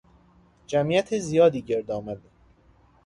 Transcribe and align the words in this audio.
جمعیت 0.67 1.17
زیادی 1.19 1.61
گرد 1.61 1.91
آمد. 1.91 2.19